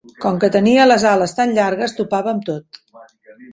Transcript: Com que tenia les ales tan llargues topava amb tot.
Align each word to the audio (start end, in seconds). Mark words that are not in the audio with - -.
Com 0.21 0.37
que 0.43 0.47
tenia 0.55 0.87
les 0.87 1.05
ales 1.09 1.37
tan 1.41 1.55
llargues 1.59 1.95
topava 2.01 2.35
amb 2.35 2.51
tot. 2.51 2.83